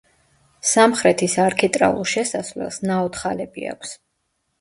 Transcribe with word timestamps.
სამხრეთის 0.67 1.35
არქიტრავულ 1.43 2.07
შესასვლელს 2.13 2.79
ნაოთხალები 2.93 3.69
აქვს. 3.75 3.93